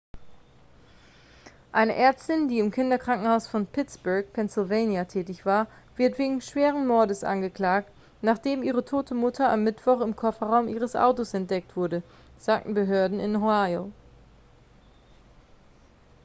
eine 1.71 1.93
ärztin 1.95 2.47
die 2.47 2.57
im 2.57 2.71
kinderkrankenhaus 2.71 3.47
von 3.47 3.67
pittsburgh 3.67 4.33
pennsylvania 4.33 5.05
tätig 5.05 5.45
war 5.45 5.67
wird 5.95 6.17
wegen 6.17 6.41
schweren 6.41 6.87
mordes 6.87 7.23
angeklagt 7.23 7.87
nachdem 8.23 8.63
ihre 8.63 8.83
tote 8.83 9.13
mutter 9.13 9.47
am 9.51 9.63
mittwoch 9.63 10.01
im 10.01 10.15
kofferraum 10.15 10.67
ihres 10.69 10.95
autos 10.95 11.35
entdeckt 11.35 11.75
wurde 11.77 12.01
sagen 12.39 12.73
behörden 12.73 13.19
in 13.19 13.35
ohio 13.35 13.91